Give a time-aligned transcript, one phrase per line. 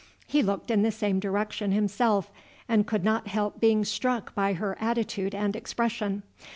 [0.25, 2.31] He looked in the same direction himself,
[2.67, 6.23] and could not help being struck by her attitude and expression.